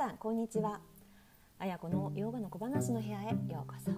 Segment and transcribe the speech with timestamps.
[0.00, 0.80] さんこんにちは。
[1.58, 3.90] あやこのヨガの小話の部屋へようこそ。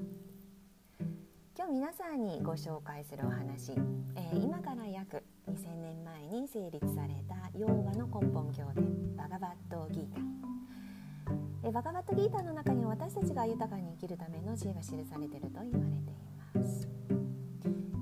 [1.57, 3.71] 今日皆さんにご紹介するお話、
[4.17, 10.07] えー、今から約2000年前に成立されたヨーガの根本経典バガバットギー
[11.63, 11.69] タ。
[11.69, 16.15] えバガバットギータの中に私たちが豊かに生きるための知恵が記されていると言われてい
[16.53, 16.89] ます。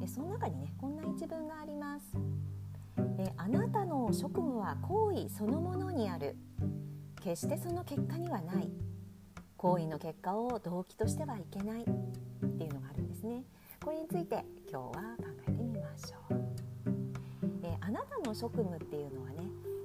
[0.03, 2.17] えその中にねこんな一文があります。
[3.19, 6.39] えあなたの職務は行為そのものにある
[7.21, 8.71] 決してその結果にはない。
[9.61, 11.91] 行為の結果を動機としてはいけないって
[12.65, 13.45] いうのがあるんですね。
[13.85, 16.41] これについて今日は考えてみましょう、
[17.65, 19.37] えー、あなたの職務っていうのはね、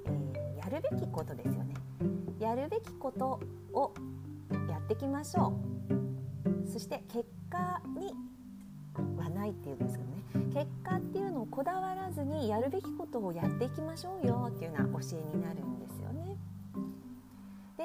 [0.06, 1.74] えー、やるべきことですよね。
[2.40, 3.42] やるべきこと
[3.74, 3.94] を
[4.70, 6.72] やっていきましょう。
[6.72, 8.14] そして結果に
[9.18, 10.04] はないっていうんですけ
[10.40, 10.54] どね。
[10.54, 15.74] 結果っていうのをこだわらずにやるべきことをやっていきましょうよっていうような教えになるんです。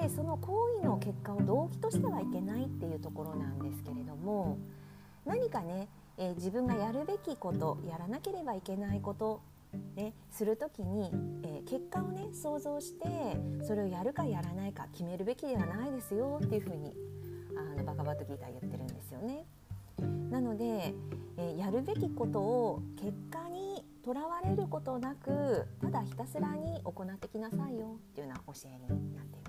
[0.00, 4.58] でその行為の結果を動機としてはいけないっていうところなんですけれども
[5.26, 9.42] 何かね、えー、自分がやるべきことやらなければいけないこと
[9.94, 11.12] ね、する時に、
[11.44, 13.06] えー、結果をね想像して
[13.62, 16.92] それをやるかやらないか決めるべきではないですよっていうふうに
[17.56, 19.44] あのバカバットギーター言ってるんですよね。
[20.30, 20.92] なので、
[21.36, 29.39] えー、やるべきことを結果にとらわれることなくただひたすらに行ってきなさいよっていうような教えになっています。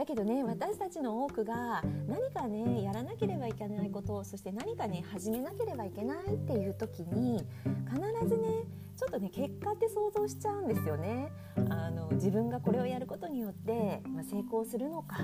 [0.00, 7.44] だけどね私たちの多くが何かねやらなければいけないことそして何かね始めなければいけないっていう時に
[7.86, 8.48] 必ずね
[8.96, 11.30] ちょっとね結果って想像しちゃうんですよね。
[11.68, 15.18] あの自分がこれをやることによって、まあ、成功するのか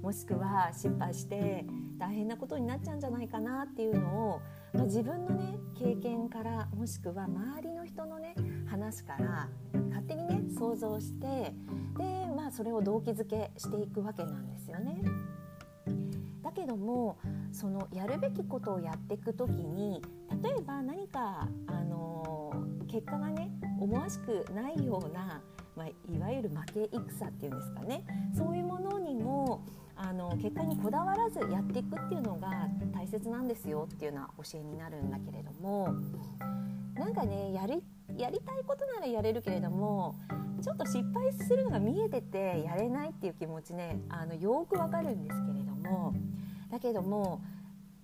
[0.00, 1.64] もしくは失敗して
[1.98, 4.40] 大変なことになっちゃうんじゃないかなっていうのを、
[4.72, 8.34] まあ、自分のね経験からもしくは周りの人のね
[8.70, 9.48] 話から
[9.88, 11.26] 勝手にね想像して
[11.98, 15.02] でまあそれを動機づけしていくわけなんですよね。
[16.42, 17.18] だけども
[17.52, 20.02] そのやるべきことをやっていく時に
[20.42, 22.52] 例えば何かあの
[22.88, 25.42] 結果がね思わしくないような、
[25.76, 28.04] まあ、いわゆる負け戦っていうんですかね
[28.36, 29.64] そういうものにも
[29.94, 35.94] あの結果にこだわらずやっていくっていうのが大切なんですよっていうような教えになるんだけれども
[36.94, 37.82] なんかねやり
[38.20, 40.14] やりたいことならやれるけれども
[40.62, 46.14] ちょっと失敗するのが見えててやれないっていう気持ちねあのよくわかるんですけれども
[46.70, 47.40] だけども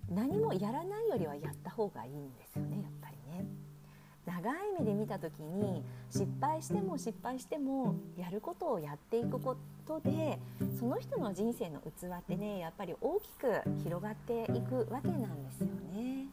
[0.09, 3.45] 何もやらないよりはやった方がいいんですよねやっぱりね。
[4.25, 9.55] 長い目で見た時に失敗しても失敗してもやることをやっていくこ
[9.87, 10.37] とで
[10.79, 16.25] その人の人生の器ってねやっぱり大きく広がっていくわけなんですよね。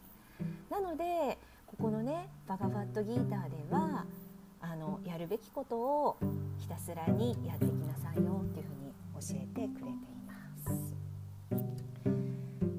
[0.69, 1.37] なので
[1.77, 4.05] ここのねバガバットギーターでは
[4.61, 6.17] あのやるべきことを
[6.57, 10.95] ひたすらにやっていきなさいよっていうふうに教えてくれています。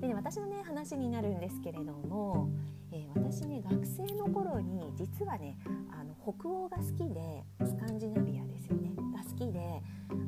[0.00, 2.48] でね私のね話になるんですけれども、
[2.90, 5.58] えー、私ね学生の頃に実はね
[5.90, 9.82] あの北欧が好きでスカンジナビアですよねが好きで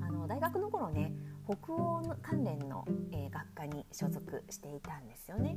[0.06, 1.14] あの大学の頃ね
[1.46, 5.56] 北欧の関連の、えー、学科に所属していたんですよね。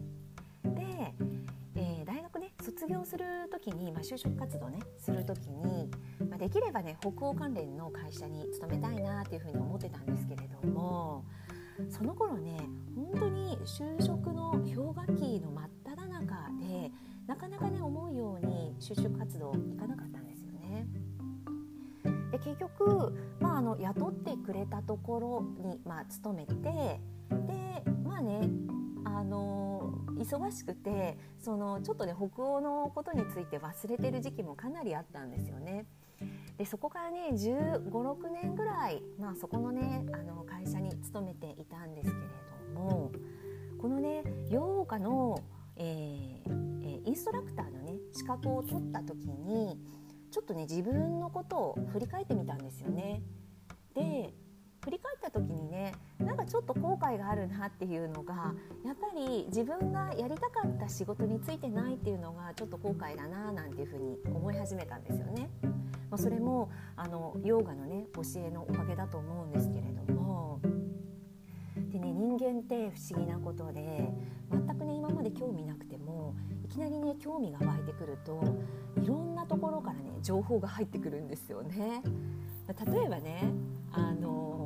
[0.63, 1.13] で
[1.75, 5.89] えー、大学ね卒業する時に、まあ、就職活動ねする時に、
[6.29, 11.25] まあ、できればね北欧関連の会社に勤めたいなっていうふうに思ってたんですけれども
[11.89, 12.57] その頃ね
[12.95, 16.91] 本当に就職の氷河期の真っ只中で
[17.27, 20.85] なかなかね思うように就職活動いかなかったんですよね。
[22.31, 26.99] で結局、まあ、あの雇ってくれたところに、まあ、勤めてで
[28.03, 28.49] まあね
[29.13, 35.85] あの忙しくてそのちょっとね北欧のことについて忘れてる時期もかなりあったんですよね。
[36.57, 42.21] でそこからね1 5 6年ぐらい、まあ、そこのねあの会社に勤めていたんですけれ
[42.75, 43.11] ども
[43.81, 45.41] このねヨーガの、
[45.75, 49.79] えー、インストラクターのね資格を取った時に
[50.29, 53.23] ちょっとね自分のことを振り返ってみたんですよね。
[53.95, 54.33] で
[54.83, 65.49] 振り返った時にねなんかちょっと後悔があるなっていうのがやっぱり自分がやりたかった仕事についてないっていうのがちょっと後悔だななんていうふうに思い始めたんですよね。
[66.09, 70.59] まあ、それもあのヨーガのね教えのおかげだと思うんですけれども
[71.91, 74.11] でね人間って不思議なことで
[74.51, 76.35] 全くね今まで興味なくても
[76.65, 78.43] いきなりね興味が湧いてくると
[79.01, 82.01] いろんなところからね情報が入ってくるんですよね。
[82.67, 83.51] 例えばね
[83.91, 84.60] あの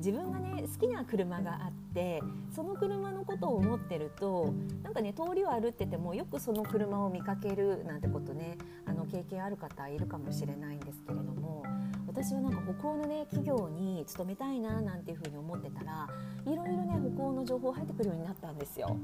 [0.00, 2.22] 自分がね好きな車があって
[2.54, 4.52] その車のことを思ってると
[4.82, 8.56] なんかね通りを歩っててもよくその車を見かけるなんてことね
[8.86, 11.62] あの経験ある方いるかもしれないんですけれども
[12.06, 16.08] 私はなんか北欧のね企業に勤めたいななんていうふうに思ってたら
[16.46, 18.96] いろいろね北欧の情報入ってくるようになったんですよ。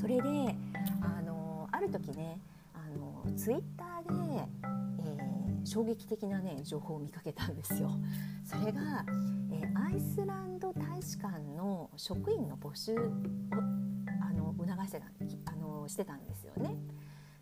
[0.00, 0.54] それで
[1.02, 2.38] あのある時ね
[2.72, 4.46] あのツイッターで、
[5.66, 7.90] 衝撃的なね情報を見かけたんですよ。
[8.44, 9.04] それが、
[9.50, 12.98] えー、アイスランド大使館の職員の募集を
[14.22, 15.06] あの促してた
[15.52, 16.76] あのしてたんですよね。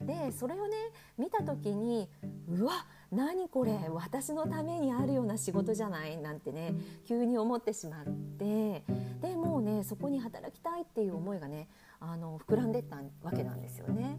[0.01, 0.77] でそれをね
[1.19, 2.09] 見た時に
[2.49, 6.75] うわ何これ私のためにあるような仕事じゃないなんてね
[7.07, 8.83] 急に思ってしまって
[9.23, 11.69] でもうねそこに働きたいっていう思いがね
[12.01, 14.19] あの膨らんでったわけなんですよね。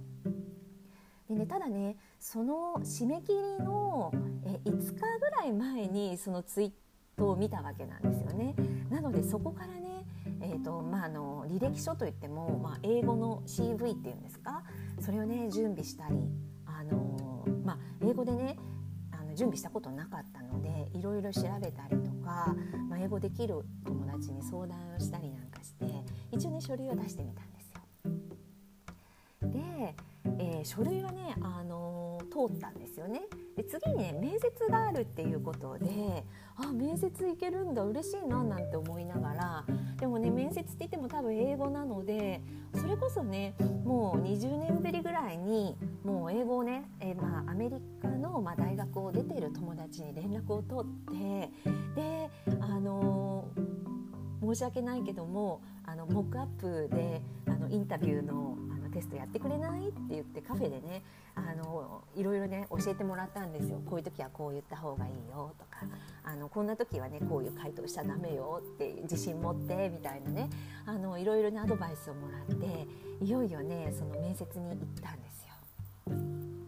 [1.29, 4.11] でねただねその締め切りの
[4.43, 6.71] え5日ぐらい前にそのツイー
[7.15, 8.55] トを見たわけなんですよね。
[8.89, 10.03] なのでそこからね
[10.41, 14.63] えーとまあ、あの履歴書といっても、まあ、英語の CV っていうんですか？
[14.99, 16.15] それをね準備したり、
[16.65, 18.57] あのまあ、英語でね
[19.11, 22.55] あの準備したことなかったのでいろいろ調べたりとか、
[22.89, 25.85] まあ、英語できる友達に相談をしたりなんかして
[26.31, 27.81] 一応ね書類を出してみたんですよ。
[29.51, 29.95] で、
[30.39, 33.21] えー、書類はね、あの通ったんですよね。
[33.55, 36.25] で次にね面接があるっていうことで
[36.57, 39.65] あ面接行けるんだ嬉しいななんて思いながら
[39.97, 42.41] でもね面接って言っても多分英語なので
[42.73, 43.55] それこそね
[43.85, 51.49] もう20年ぶりぐらいにもう英語をね、えー、まあ、アメリカの、まあ、大学を出ている友達に連絡を取って
[51.95, 52.29] で
[52.59, 58.57] あのー、申し訳ないけどもあのモックアップであのインタビューの
[58.95, 59.89] テストやってくれない？
[59.89, 61.03] って言ってカフェでね
[61.35, 65.81] あのいろいろね教えてもらったんですよこういう時はこう言った方がいいよとか
[66.23, 70.49] あのこんな時はねこういう回答しちゃダメよって自信持ってみたいなね
[70.85, 72.87] あのいろいろなアドバイスをもらって
[73.23, 75.53] いよいよねその面接に行ったんですよ。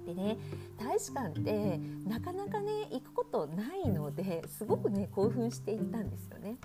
[0.06, 0.38] でね
[0.78, 6.58] 大使館ってなかなかね行くことないのですごくね興奮して行ったんですよね。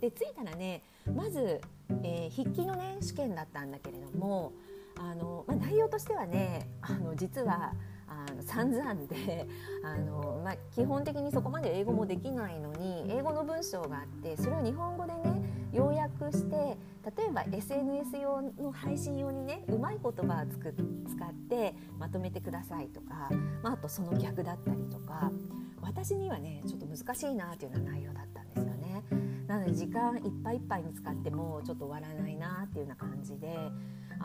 [0.00, 0.82] で着いたらね
[1.14, 1.60] まず、
[2.02, 4.52] えー、筆記のね試験だったんだけれども
[4.96, 7.72] あの、まあ、内容としてはねあの実は
[8.06, 9.46] あの散々で
[9.82, 15.42] あの、まあ、基本的にそこまで英語もできないのに英語の文章があってそれを日本語でね
[15.72, 16.76] 要約して
[17.16, 20.72] 例えば SNS 用の配信用にねうまい言葉をつく
[21.08, 23.30] 使ってまとめてくださいとか、
[23.62, 25.32] まあ、あとその逆だったりとか
[25.82, 29.02] 私にはねちょっと難しいなっていうような内容だったんですよね。
[29.46, 33.70] なので時間いっぱいいっぱいに使ってもちょっと終わらないなっていうような感じで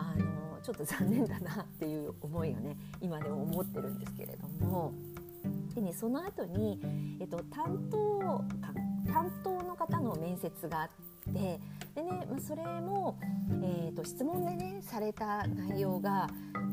[0.00, 4.92] あのちょっと残念だなっていう思いをね今でも思ってるんですけれども。
[5.74, 6.80] で、ね、その後に、
[7.20, 8.44] えっと、担当
[9.12, 10.88] 担当の方の面接があっ
[11.32, 11.60] て
[11.94, 13.18] でね、まあ、それも、
[13.62, 16.28] えーと、質問でねされた内容が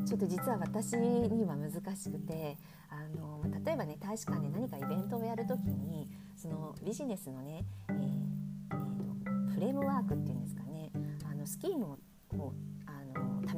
[0.06, 2.56] ちょっと実は私には難しくて
[2.90, 10.90] あの例えばね大使館で何かイベントをやる時にそのビジネスのね、えーえーと、フレームワークっていうんですかね
[11.30, 11.98] あのスキーム
[12.38, 12.52] を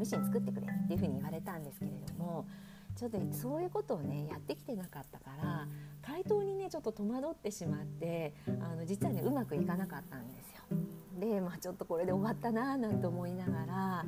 [0.05, 2.47] 試しに作ってくれっていうふうに言われたんですけれども
[2.97, 5.67] ちょっとそういうことをねやってきてなかったから
[6.03, 10.61] 回答にねちょっと戸惑ってしまってあの実はねうまくいかなかったんですよ。
[11.19, 14.05] でまあちょっとこれで終わったななんて思いながら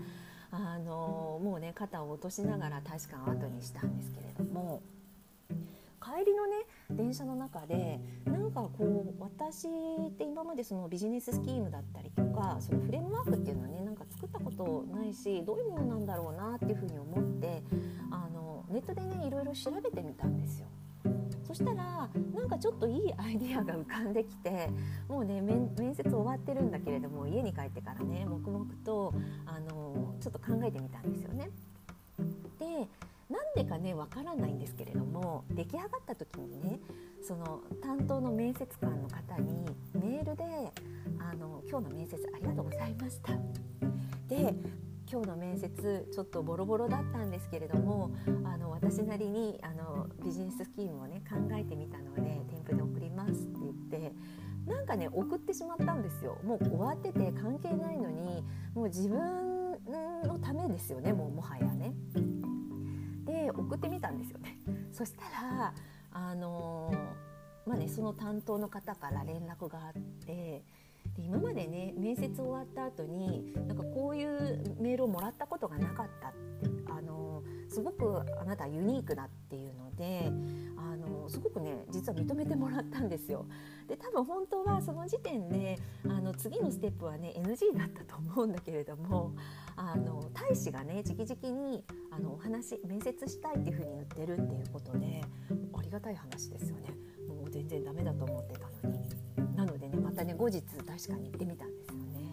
[0.51, 4.83] あのもうね肩を落としながら確か後にしたんですけれども。
[6.03, 6.57] 帰りのね
[6.91, 9.69] 電車の中でなんかこう私
[10.09, 17.63] って今までそのビジネススキームだったりとかそのフレームワークっていうのはねなんか作ったことないしどういうものなんだろうなっていうふうに思って
[18.11, 20.67] あのネットでねいろいろ調べてみたんですよ。
[21.47, 24.71] そしたらなんかちょっといいアイディアが浮かんできて
[25.07, 29.13] もうね面接終わってるんだけれども家に帰ってからね黙々と
[29.45, 31.51] あのちょっと考えてみたんですよね。
[33.55, 36.81] でかねわからないんですけれども出来上がった時にね
[37.23, 40.45] その担当の面接官の方にメールで
[41.19, 43.33] あの「今日の面接ありがとうございました」
[44.29, 44.55] で
[45.11, 48.13] 今日の面接ちょっとボロボロだったんですけれども
[48.45, 54.13] あの私なりにあのビジネススキームをね考えてみたので添付で送りますって言って
[54.67, 58.43] なんかね送ってしまったんですよもう終わってて関係ないのに
[58.75, 59.73] もう自分
[60.25, 61.93] のためですよねもうもはやね。
[63.61, 64.59] 送ってみたんですよね。
[64.93, 65.75] そしたら
[66.13, 66.93] あの
[67.67, 69.93] まあねその担当の方から連絡があっ
[70.25, 70.65] て
[71.17, 80.31] で今までね面接終わった後になんかこういうメールをもらったことがなかったってあのすごくあなたユニークだっていうので
[80.77, 83.47] あのすごくね実は認めてもらったんですよ。
[83.89, 89.33] で多分本当はその時点であの次のステップはね NG だったと思うんだけれども
[89.85, 95.23] あの大使がね直々にあのお話面接したいっていうふうに言ってるっていうことで
[95.77, 96.95] ありがたい話ですよね。
[97.29, 99.57] もう全然ダメだと思ってたのに。
[99.57, 102.33] なのでねまたね後日確かに行ってみたんですよね。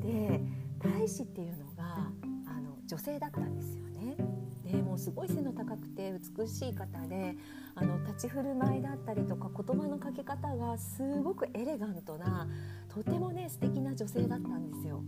[0.00, 0.40] で
[0.78, 2.10] 大使っていうのが
[2.46, 4.16] あの女性だったんですよね。
[4.64, 7.36] でもうすごい背の高くて美しい方で
[7.74, 12.46] あの立ち振る舞いだったりとか言葉のかけ方がすごくエレガントな
[12.88, 15.02] とてもね素敵な女性だったんですよ。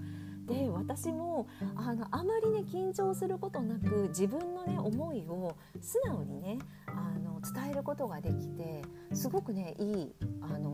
[0.51, 8.83] で私もあのあまりね緊張することなく自分のね思いを素直にねあの伝えることができて
[9.15, 10.70] すごくねいいあの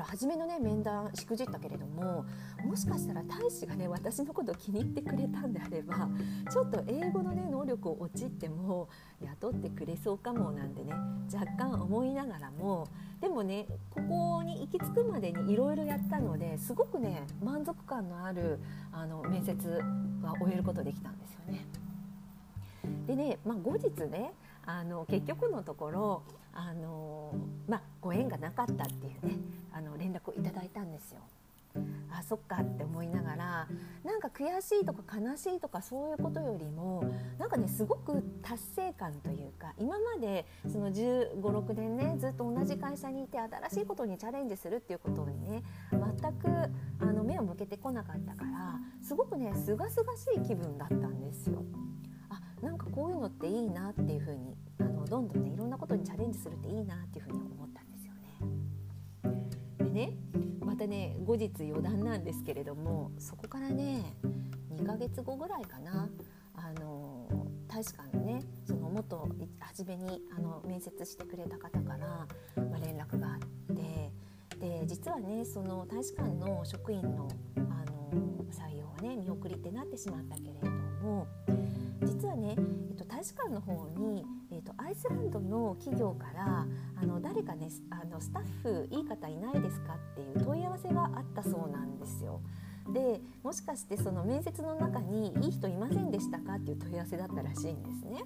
[0.00, 2.24] から初めのね面談しくじったけれども
[2.64, 6.08] もしかしたら大使がね私のこと気に入ってくれたんであれば
[6.50, 8.88] ちょっと英語のね能力を落ちっても
[9.22, 10.92] 雇ってくれそうかもなんてね
[11.32, 12.88] 若干思いながらも
[13.20, 18.58] でもねここに行き着くまでにいろいろやったのですごくね満足感のある
[18.92, 19.82] あの面接
[20.22, 21.66] は終えることできたんですよね。
[23.06, 24.32] でね、まあ、後日ね
[24.64, 26.22] あの結局のところ
[26.68, 27.32] あの、
[27.66, 29.38] まあ、ご縁がなかったっていうね
[29.72, 31.20] あの連絡をいただいたんですよ。
[32.12, 33.68] あそっかって思いながら
[34.04, 37.04] なんか悔しいとか悲しいとかそういうことよりも
[37.38, 45.62] なんかねすごく達成感というか今までその1 5 6年ねずっと同じ会社にいて新しいことにチャレンジするっていうことにね
[45.92, 46.48] 全く
[46.98, 51.62] あの目を向けてこなかったからすごくねすがすがしい気分だったんですよ。
[52.62, 58.30] なんかこういうのっていいなっていうふうにあのどんどんねいろんなことにチャレンジするっていいなっていうふうに思ったんですよね。
[59.78, 60.12] でね
[60.60, 64.14] またね後日余談なんですけれどもそこからね
[64.74, 66.08] 2ヶ月後ぐらいかな
[66.54, 67.26] あの
[67.68, 69.28] 大使館のねその元
[69.60, 72.26] 初めにあの面接してくれた方から、
[72.56, 74.10] まあ、連絡があって
[74.58, 81.26] で実はねその大使館の職員のあの採用はね見送りってなってしまったけれども
[82.02, 86.66] 実はね、えっと、大使館の方に、えっと、アイスランドの企業から
[87.00, 92.40] あの誰かねあのスタッフいい方いないですかっていう問い合わせがあったそうなんですよ。
[92.92, 98.24] でもしかしてその面接の中にいい人いませんでしたかっていう問い合わせだったらしいんですね。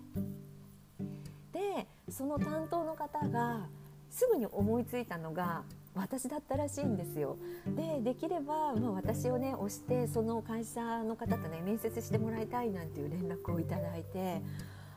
[1.53, 3.67] でその担当の方が
[4.09, 5.65] すぐに思いついたのが
[5.95, 7.37] 私だったらしいんですよ。
[7.77, 14.43] でできれば、まあ、私をね押してその会社の方とね面接してもらいたいなんていう連絡をいただいて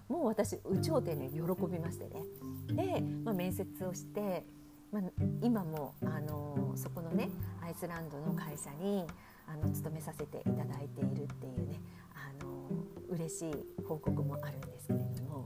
[0.09, 2.23] もう私有頂天に喜びましてね
[2.71, 4.43] で、まあ、面接をして、
[4.91, 5.03] まあ、
[5.41, 7.29] 今もあのそこのね
[7.61, 9.05] アイスランドの会社に
[9.47, 11.79] あの勤めさせていただいているっていうね
[12.13, 12.69] あの
[13.09, 13.53] 嬉しい
[13.87, 15.45] 報告もあるんですけれども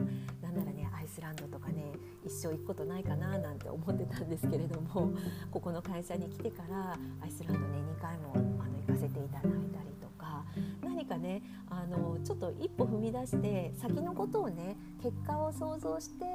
[1.11, 1.91] スランドとかね
[2.25, 5.11] 一生行くことないかななんて思ってたんですけれども
[5.51, 7.65] ここの会社に来てからアイスランドね
[7.97, 10.45] 2回もあの行かせていただいたりとか
[10.81, 16.25] 何かねあのちょっと一歩踏み出して先のことをね結果を想像して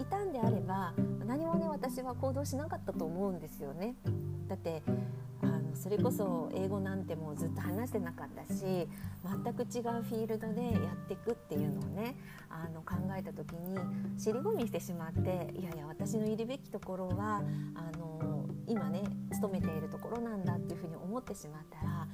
[0.00, 0.94] いたんであれば
[1.26, 3.94] 何もね私は行動しなかったと思うんですよね。
[4.48, 4.82] だって
[5.82, 12.14] それこそ英語なんてもうずっと話してなかったし全く違うフィールドでやっていくっていうのをね
[12.48, 13.76] あの考えた時に
[14.16, 17.42] 尻込みしてしまっていやいや私のいるべきところは
[17.74, 22.06] あの今ね勤めているところなんだっていうふうに思ってしまったら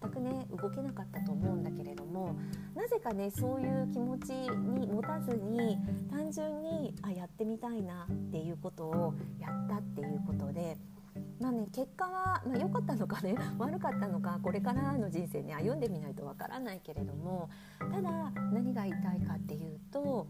[0.00, 2.36] 全くね動けなかったと思うんだけれども
[2.74, 5.76] なぜかねそういう気持ちに持たずに
[6.10, 10.78] 単純にあやってみたいなっていうことをやったっていうことで
[11.40, 17.48] まあね、結果は、まあ、かったのかね 悪かったのかこれからの人生に歩んでみないとわからないけれども
[17.78, 20.26] ただ何が言いたいかっていうと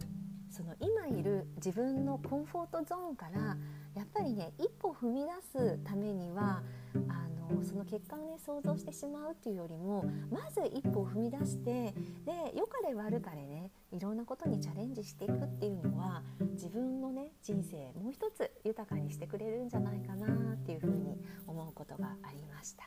[0.49, 3.57] その今いる自分のコンフォートゾーンから
[3.95, 6.63] やっぱりね一歩踏み出すためには
[7.09, 11.93] あのその結果をね想像してしまうっていうよりもまず一歩踏み出して
[12.25, 22.85] で良かれ悪かれねいろんなことにチャレンジしていくっていうのは自分のね人生もう一つ豊かにしてくれるんじゃないかなっていうふうに思うことがありました。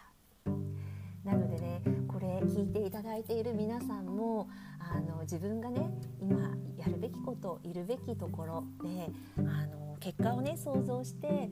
[1.23, 5.89] なのでねこれ聞いていただいている皆さんもあの自分がね
[6.21, 6.37] 今
[6.77, 11.49] やるべきこといるべきところであの結果をね想像して、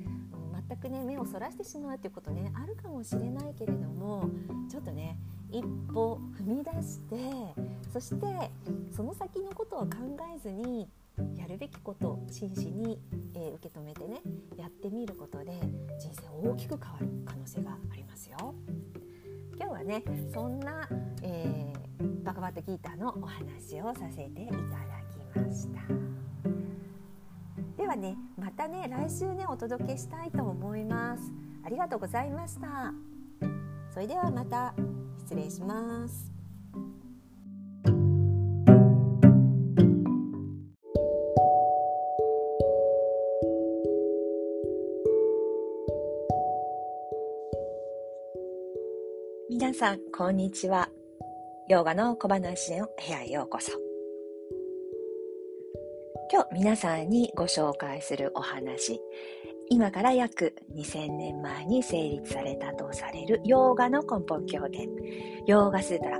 [0.67, 4.29] 全くね目をそらしてしまうっていうことねあるかもしれないけれども
[4.69, 5.17] ちょっとね
[5.51, 7.15] 一歩踏み出して
[7.91, 8.51] そして
[8.95, 9.89] その先のことを考
[10.35, 10.87] えずに
[11.35, 12.97] やるべきことを真摯に、
[13.35, 14.21] えー、受け止めてね
[14.57, 15.51] やってみることで
[15.99, 18.55] 人生大きく変わる可能性がありますよ。
[19.57, 20.03] 今日はね
[20.33, 20.87] そんな、
[21.21, 24.57] えー、バカバットギーターのお話をさせていただ
[25.11, 25.81] きました。
[27.77, 31.23] ではねまたね来週ねお届けしたいと思います。
[31.63, 32.93] ありがとうございました。
[33.93, 34.73] それではまた。
[35.31, 36.29] 失礼します。
[49.49, 50.89] 皆さんこんにちは。
[51.69, 53.71] ヨガの小話の部屋へようこそ。
[56.29, 58.99] 今日皆さんにご紹介するお話
[59.71, 64.89] 今から約2000年前に成立されたとされるヨーガの根本経典
[65.47, 66.19] ヨーガスータラ。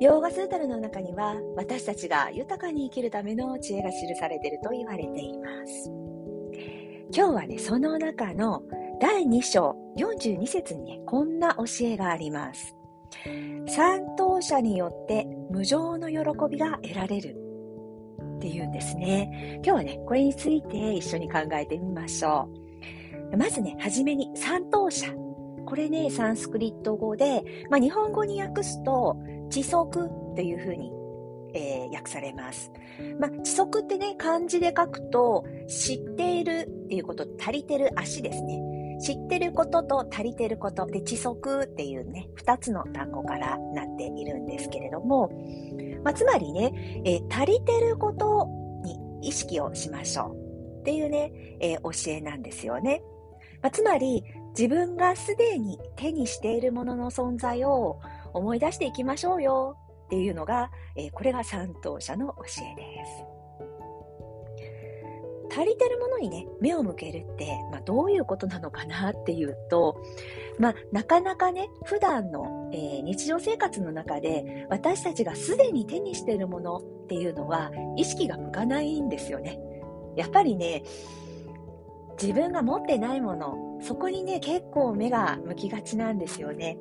[0.00, 5.90] ヨーガスータラの中には私たちが豊かに生きるための知恵が記されていると言われています。
[7.14, 8.62] 今日はねその中の
[9.02, 12.74] 第2章42節にね、こんな教えがあります。
[13.68, 16.16] 三等者によって無常の喜
[16.48, 17.45] びが得られる。
[18.36, 19.60] っていうんですね。
[19.64, 22.48] 今日はね、これについて一緒に考えてみましょ
[23.32, 23.36] う。
[23.36, 25.12] まずね、はじめに三等者。
[25.64, 29.16] これね、サンスクリット語で、まあ、日本語に訳すと、
[29.50, 30.92] 知足というふうに、
[31.54, 32.70] えー、訳されます。
[33.18, 38.62] まあ、知足ってね、漢字で書くと、知っているっていうこと、足りてる足ですね。
[39.00, 45.30] 知ってることと足りてることで知足っていうね、二つの単語からなっているんですけれども、
[46.02, 48.48] まあ、つまりね、えー、足りてること
[48.84, 50.34] に意識をしましょ
[50.78, 53.02] うっていうね、えー、教えなんですよね。
[53.62, 54.22] まあ、つまり、
[54.56, 58.00] 自分がすでに手にしているものの存在を
[58.32, 59.76] 思い出していきましょうよ
[60.06, 63.35] っていうのが、えー、これが三等者の教えです。
[65.56, 70.02] 足りてるものにね、目を向けるって、まあ、どういうことなのかなっていうと、
[70.58, 79.58] まあ、なかなかね、普段の、えー、日常生活の中で、私たちがすでに手にしているものっていうのは、意識が向かないんですよね。
[80.14, 80.82] やっぱりね、
[82.20, 86.76] 自分が持ってないもの、そこにね、結構目が向きがちなんですよね。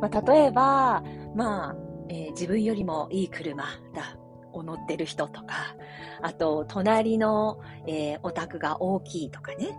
[0.00, 1.04] まあ、例えば、
[1.34, 1.76] まあ、
[2.08, 4.16] えー、自分よりもいい車だ
[4.56, 5.76] を乗ってる人とか、
[6.22, 9.78] あと、隣の、えー、お宅が大きいとかね。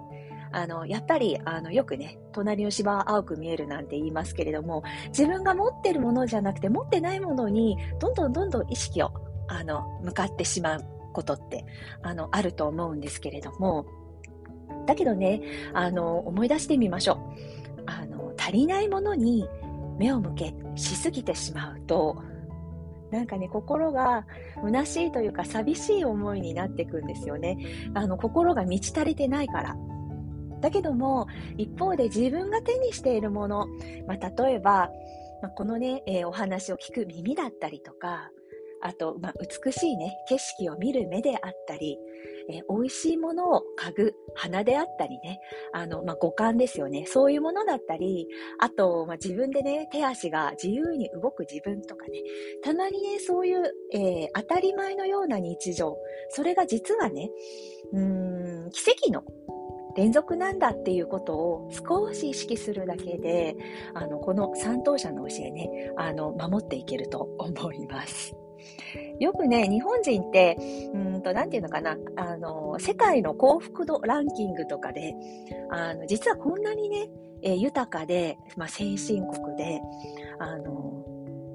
[0.52, 9.12] あの、やっぱり、あの、よくね、隣の芝は青く見えるなんて言いますけれども、自分が持ってるものじゃなくて、持ってないものに、どんどんどんどん意識を、
[9.48, 11.66] あの、向かってしまうことって、
[12.02, 13.86] あの、あると思うんですけれども、
[14.86, 15.42] だけどね、
[15.74, 17.18] あの、思い出してみましょう。
[17.86, 19.48] あの、足りないものに
[19.98, 22.24] 目を向けしすぎてしまうと、
[23.12, 24.26] なんかね、心が
[24.62, 27.58] 虚しいというか寂しい思いになっていくんですよね。
[27.94, 29.76] あの、心が満ち足りてないから。
[30.62, 33.68] だけども、一方で自分が手にしているもの、
[34.08, 34.90] まあ、例えば、
[35.42, 38.32] まあ、このね、えー、お話を聞く耳だったりとか、
[38.82, 39.34] あと、まあ、
[39.66, 41.98] 美しいね、景色を見る目であったり、
[42.50, 45.40] えー、美味しいものを嗅ぐ鼻であったりね、
[45.74, 47.06] あの、まあ、五感ですよね。
[47.08, 48.28] そういうものだったり、
[48.60, 52.22] あと、まあ、自分でね、手足が自由に動く自分とかね、
[52.64, 55.98] たまにね、そういう、えー、当たり前のような日常、
[56.30, 57.30] それが実はね、
[57.94, 59.24] うん、奇跡の
[59.96, 63.58] 連続なんだっていうことを少し意識するだけで、
[63.96, 68.36] あの、この三等者の教えね、あの、守っていけると思います。
[69.20, 70.58] よくね、日本人って、
[70.94, 75.16] うんと、なんていうのかな、あの、世界の幸福度ランキングとかで、
[75.72, 77.10] あの、実はこんなにね、
[77.44, 79.80] え、豊かで、まあ、先進国で、
[80.40, 81.06] あの、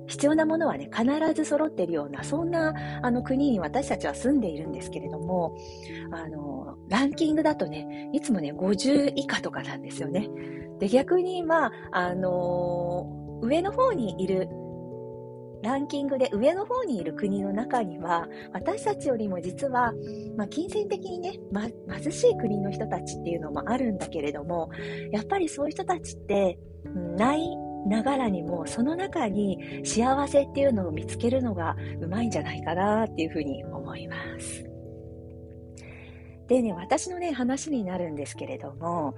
[0.06, 5.56] 必要なものはね、必ず揃っているような、そんな、あの、国に私たちは住んでいるんですけれども、
[6.12, 10.28] あの、ランキングだとね、いつもね、50以下とかなんですよね。
[10.78, 13.06] で、逆に、まあ、あの、
[13.42, 14.48] 上の方にいる
[15.62, 19.92] ランキングで上の方にいる国の中には、私たちよりも実は、
[20.36, 24.70] まあ、金銭的にね、ま、貧しい国の人たちっていうのもあるんだけれども、
[25.12, 26.58] やっぱりそういう人たちって、
[27.16, 34.64] ないながらにも、その中に幸せっていうのを見つけるのがうまいんじゃないかなっていうふうに思います。
[36.48, 39.14] でね、私のね、話になるんですけれども、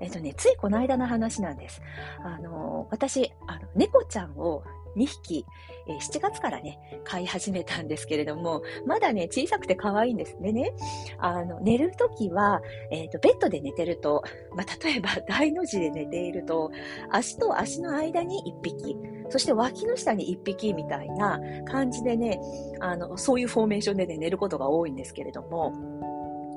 [0.00, 1.80] えっとね、ついこの間の話なんです。
[2.22, 4.62] あの、私、あの、猫ちゃんを
[4.96, 5.46] 2匹、
[5.88, 10.36] えー、7月からね、飼い始めたんですけれども、まだね、小さくて可愛いんです。
[10.40, 10.72] でね、
[11.18, 14.22] あの、寝るときは、えっ、ー、と、ベッドで寝てると、
[14.54, 16.70] まあ、例えば大の字で寝ていると、
[17.10, 18.96] 足と足の間に1匹、
[19.28, 22.40] そして脇の下に1匹みたいな感じでね、
[22.80, 25.72] あの、そういうフォーメーションでね、寝ることが多いんですけれども、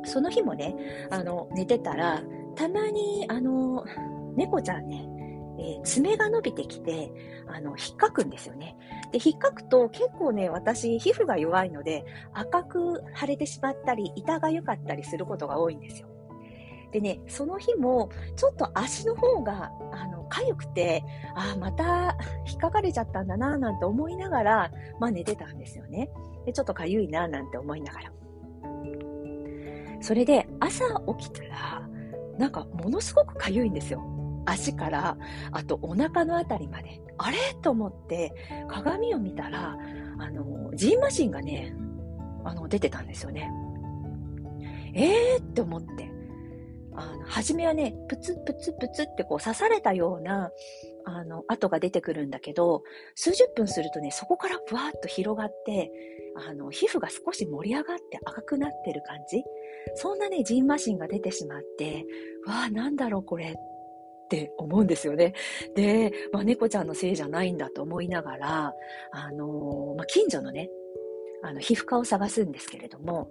[0.03, 0.75] その日もね、
[1.09, 2.21] あの、寝てたら、
[2.55, 3.83] たまに、あの、
[4.35, 5.05] 猫ちゃんね、
[5.59, 7.11] えー、爪が伸びてきて、
[7.47, 8.77] あの、引っかくんですよね。
[9.11, 16.07] で、引っかくと結構ね、私、皮膚が弱いので、赤く腫れてしまったり、痛がゆかったりすることが多いんですよ。
[16.91, 21.03] でね、その日も、ちょっと足の方が、あの、痒くて、
[21.35, 22.17] ああ、また
[22.47, 26.09] 引っかかれちゃったんだな、なんて思いながら、まあ寝てたんですよね。
[26.45, 28.11] で、ちょっと痒いな、なんて思いながら。
[29.99, 30.85] それで、朝
[31.17, 31.89] 起きたら、
[32.37, 34.16] なんか、ものすごく痒いんですよ。
[34.47, 35.17] 足から、
[35.51, 37.01] あとお腹のあたりまで。
[37.17, 37.37] あれ？
[37.61, 38.33] と思って、
[38.67, 39.77] 鏡を見たら、
[40.19, 41.75] あの、ジンマシンがね、
[42.43, 43.51] あの、出てたんですよね。
[44.93, 46.11] えーって思って。
[46.95, 50.51] あの、初めはね、プツプツプツってこう刺されたような、
[51.05, 52.83] あの、跡が出てくるんだけど、
[53.15, 55.91] 数十分するとね、そこからブワーッと広がって、
[56.47, 59.43] あの、皮膚が少し盛り上がって赤くなってる感じ？
[59.95, 62.05] そんなね、ジンマシンが出てしまって、
[62.45, 63.53] わあ、なんだろうこれっ
[64.27, 65.33] って思うんですよね。
[65.73, 68.73] で、まあ、猫ちゃんのせいじゃないんだと思いながら、
[69.11, 70.69] あのまあ、近所のね、
[71.43, 73.29] あの、皮膚科を探すんですけれども、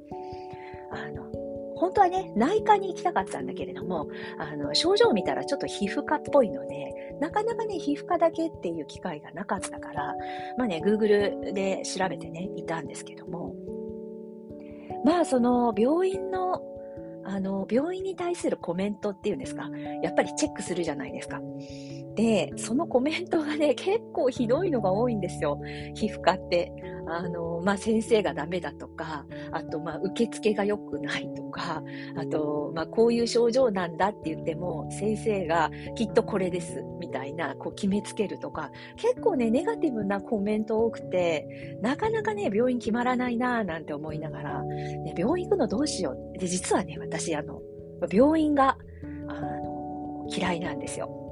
[0.91, 1.31] あの、
[1.77, 10.15] 本当はね、内科に行きたかったんだけれども、あの、症状を見たらちょっと皮膚科っぽいので、なかなかね、皮膚科だけっていう機会がなかったから、
[10.57, 13.55] まあね、Google で調べてね、いたんですけども、
[15.05, 16.63] まあ、その、病院の、
[17.29, 19.69] あの、病院に対するコメントっていうんですか、
[20.03, 21.41] やっぱりチェックするじゃないですか。
[22.15, 25.61] で、そのコメントがね、結構ひどいのが多いんですよ。
[25.95, 26.73] 皮膚科って。
[27.07, 31.83] あの、まあ、先生がダメだとか、あと、まあ、受付が良くないとか、
[32.17, 46.39] あと、まあ、こういう症状なんだって言っても、先生がきっとこれです、みたいな、こう決めつけるとか、結構ね、ネガティブなコメント多くて、なかなかね、病院決まらないなぁなんて思いながら、ね、病院行くのどうしよう。
[46.39, 47.61] で、実はね、私、あの、
[48.11, 48.77] 病院が、
[49.29, 51.23] あの、嫌いなんですよ。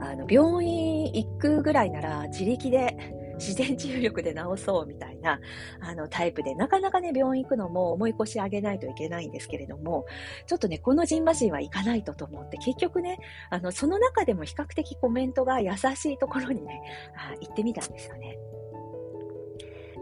[0.00, 2.96] あの、病院行くぐらいなら自力で
[3.38, 5.40] 自然治癒力で治そうみたいな、
[5.80, 10.06] あの、タイプで、なかなかね、病院行くのも重い腰上げないといけないんですけれども、
[10.46, 13.18] ちょっとね、このジンマシンは行かないとと思って、結局ね、
[13.50, 16.82] あの、その中でも比較的コメントが優しいところにね、
[17.16, 18.38] あ行ってみたんですよね。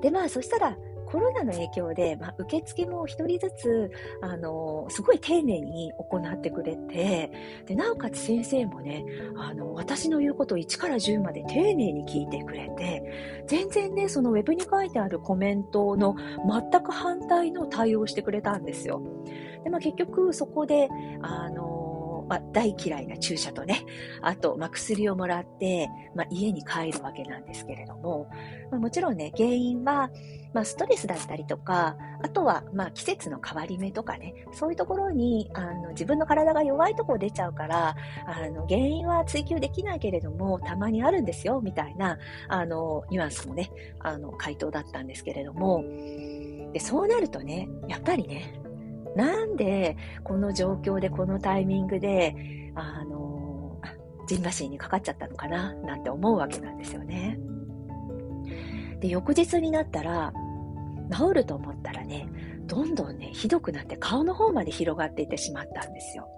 [0.03, 3.91] で、まあ、そしたら、コロナの影響で、まあ、受付も一人ずつ、
[4.21, 7.31] あの、すごい丁寧に行ってくれて、
[7.67, 9.05] で、なおかつ先生もね、
[9.37, 16.17] あの、私の言うことを1から10まで丁寧に聞いてくれて、全然ね、そのウェブに書いてあるコメントの
[16.49, 19.01] 全く反対の対応してくれたんですよ。
[19.65, 20.89] で、まあ、結局そこで、
[21.23, 21.76] あの、
[22.29, 23.85] まあ、大嫌いな注射とね、
[24.23, 28.29] あと、まあ、薬をもらって、まあ、家に帰るわけなんですけれども、
[28.71, 30.11] まあ、もちろんね、原因は、
[30.53, 37.95] まあ、ストレスだったりとか、あとは、まあ、季節の変わり目とかね、そういうところに、あの、自分の体が弱いところ出ちゃうから、
[38.27, 45.85] あの、原因は追求できないけれども、たまにあるんですよ、みたいな、あの、ニュアンスもね、あの、回答だったんですけれども、
[46.73, 48.61] で、そうなるとね、やっぱりね、
[49.17, 53.81] なんでこの状況でこのタイミングで、あの、
[54.29, 57.39] ジンバシンにかかっちゃったのかななんて思うわけなんですよね。
[59.01, 60.33] で、翌日になったら、
[61.11, 62.29] 治ると思ったらね、
[62.67, 66.29] どんどんね、ひどくなって顔の方まで広がっていってしまったんですよ。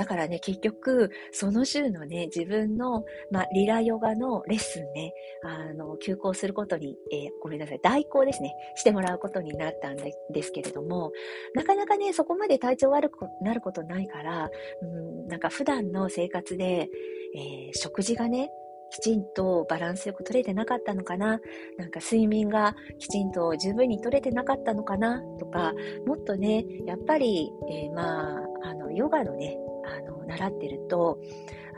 [0.00, 5.12] だからね、結局、その週のね、自分の、まあ、リラヨガのレッスンね、
[5.44, 11.12] あの、休校することに、えー、ごめんなさい、代行ですね、してもらうことになったんですけれども、
[11.54, 16.88] なかなかね、そこまで体調悪くなることないから、うん、なんか普段の生活で、
[17.36, 18.48] えー、食事がね、
[18.90, 21.40] きちんとバランスよく取れてなかったのかな
[21.78, 25.74] なんか睡眠がきちんと十分に取れてなかったのかなとか、
[26.06, 31.18] もっとね、やっぱり、えー、まあ、あの、ヨガのね、あの、習ってると、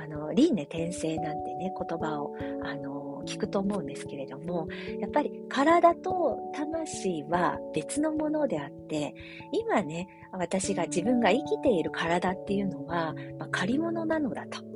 [0.03, 4.67] あの、輪廻転生なんてね、言葉を、あの、聞くと思うんですけれども、
[5.01, 9.15] やっぱり体と魂は別のものであって、
[9.53, 14.72] 今ね、私が自分が生きている体っていうのは、まあ、借り物なのだと。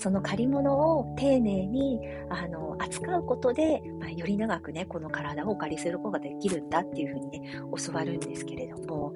[0.00, 9.12] その借り物を丁寧にあの扱うことで、まあ、より長くね、この体をお借りすることができるんだっていうふうにね、教わるんですけれども、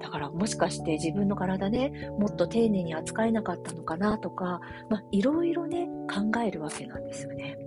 [0.00, 7.58] だからもしかして自分の体ね、もっと丁寧に扱えなかったのかなとか、まあ、いろいろね、考えるわけなんですよね。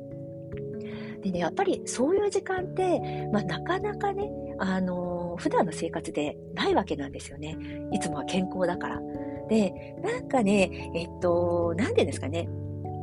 [1.21, 7.57] でね、やっぱりそういう時間って、まあ、なかなかね、あのー、普段の生活でないわけなんですよね。
[7.91, 9.01] いつもは健康だから。
[9.49, 12.47] で、なんかね、えっと、なんでですかね、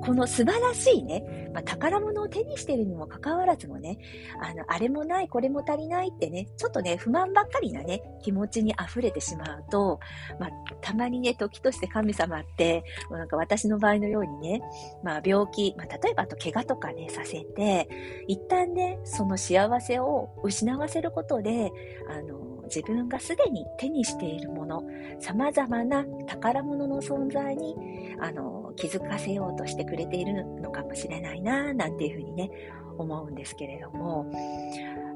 [0.01, 3.99] この素晴らしいね、まあ、宝物を手にしているにもかかわらずもね、
[4.41, 10.01] あの、あれもない、これも足りないってね、ちょっとね、不満ばっかりなね、気持ちに溢れてしまうと、
[10.39, 14.63] まあ、たまにね、時として神様って、なんか私の場合のようにね、
[15.03, 17.89] まあ、病気、まあ、例えばあと怪我とかね、させて、
[18.27, 21.71] 一旦ね、その幸せを失わせることで、
[22.09, 24.85] あの、自分がすでに手にしているもの、
[25.19, 27.75] 様々な宝物の存在に、
[28.21, 32.51] あの、気づかせようとしてくれているのかもしれないな、なんていうふうにね、
[32.97, 34.31] 思うんですけれども、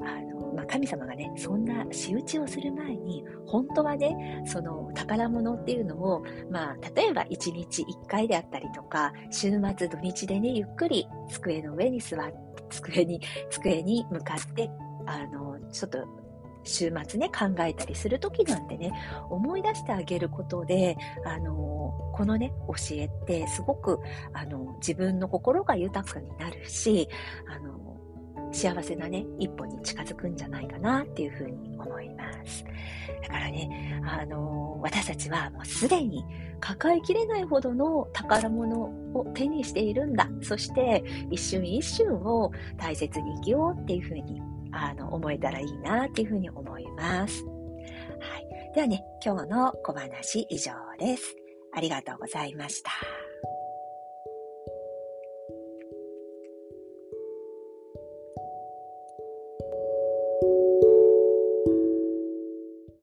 [0.04, 12.34] あの、まあ、神様がね、そんな仕打ちをする前に、本当はね、その宝物っていうのを、まあ、例えば1日1回であったりとか、週末土日でね、ゆっくり机の上に座って、
[12.70, 13.20] 机に、
[13.50, 14.70] 机に向かって、
[15.06, 15.98] あの、ちょっと
[16.64, 18.92] 週末ね、考えたりするときなんてね、
[19.30, 23.98] 思い出してあげることで、あの、このね、教えってすごく、
[24.32, 27.08] あの、自分の心が豊かになるし、
[27.48, 27.82] あの、
[28.52, 32.64] 幸せなね、一歩に近づくんじゃないかなっていうふうに思います。
[33.22, 36.24] だからね、あの、私たちはもうすでに
[36.60, 40.28] 抱えきれないほどの宝物を手にしているんだ。
[40.42, 44.40] そして一瞬一瞬を大切に生きようっていうふうに
[44.72, 47.44] あの、思えたらいいなっていうふうに思います。
[47.44, 47.50] は
[48.70, 48.74] い。
[48.74, 51.36] ではね、今日の小話以上です。
[51.72, 52.90] ありがとうございました。